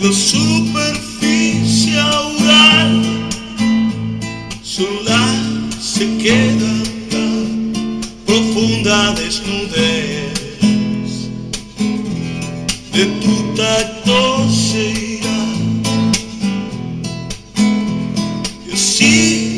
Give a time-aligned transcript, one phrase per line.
[0.00, 0.80] La superficial
[4.62, 5.22] sola
[5.78, 6.72] se queda
[8.24, 10.30] profunda desnudez
[12.94, 15.40] de tu tacto se irá.
[18.66, 19.49] Y así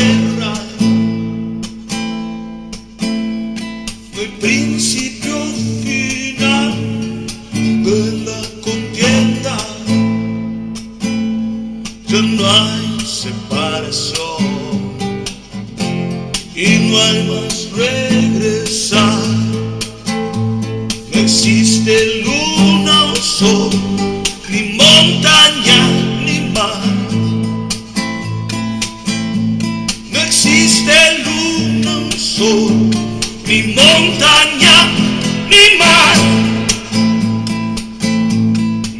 [0.00, 0.54] guerra.
[4.14, 5.36] No principio
[5.84, 7.26] final
[7.86, 9.56] de la contienda.
[12.08, 14.42] Ya no hay separación
[16.54, 19.22] y no hay más regresar.
[21.12, 23.79] No existe luna o sol,
[33.50, 34.76] ni montaña
[35.50, 36.16] ni mar.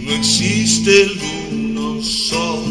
[0.05, 2.70] No existe luna o sol,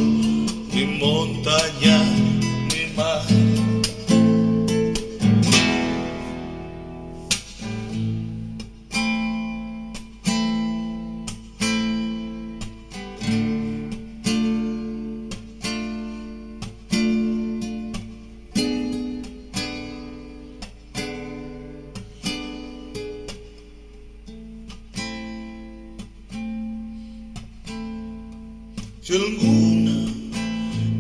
[29.10, 29.98] Si alguna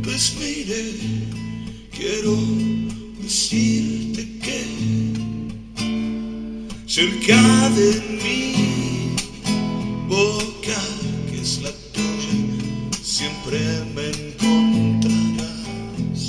[0.01, 0.85] vez me iré,
[1.95, 2.35] quiero
[3.21, 4.59] decirte que
[6.87, 8.55] cerca de mi
[10.07, 10.81] boca,
[11.29, 12.35] que es la tuya,
[12.99, 13.59] siempre
[13.93, 16.21] me encontrarás.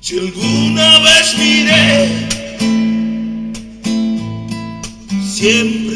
[0.00, 2.26] Si alguna vez me iré,
[5.24, 5.87] siempre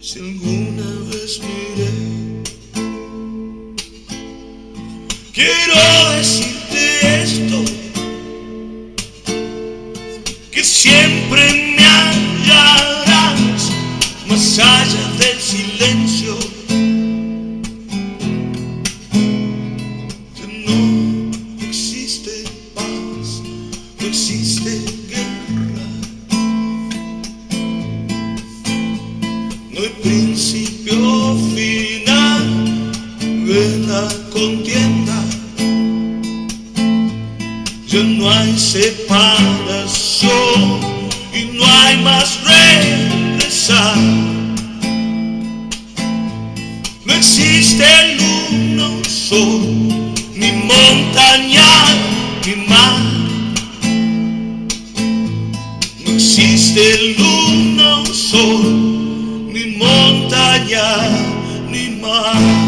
[0.00, 2.42] Si alguna vez miré,
[5.32, 5.74] quiero
[6.16, 7.64] decirte esto,
[10.50, 11.42] que siempre
[11.76, 13.70] me hallarás
[14.28, 15.09] más allá
[37.90, 40.30] ya no hay separación
[41.34, 43.96] y no hay más regresar.
[47.04, 47.84] No existe
[48.16, 49.60] luna o sol,
[50.36, 51.66] ni montaña
[52.46, 53.02] ni mar.
[56.04, 61.08] No existe luna o sol, ni montaña
[61.68, 62.59] ni mar.